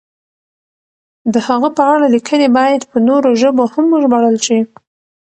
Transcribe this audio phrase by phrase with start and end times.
[1.33, 4.59] د هغه په اړه لیکنې باید په نورو ژبو هم وژباړل شي.